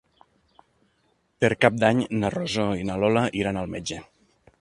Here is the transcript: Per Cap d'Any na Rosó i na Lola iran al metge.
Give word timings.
Per 1.43 1.51
Cap 1.65 1.77
d'Any 1.83 2.01
na 2.23 2.31
Rosó 2.37 2.65
i 2.79 2.87
na 2.91 2.97
Lola 3.05 3.25
iran 3.43 3.61
al 3.63 3.71
metge. 3.75 4.01